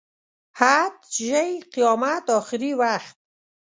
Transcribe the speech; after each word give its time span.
حد، 0.59 0.95
ژۍ، 1.27 1.51
قیامت، 1.73 2.25
اخري 2.39 2.71
وخت. 2.81 3.15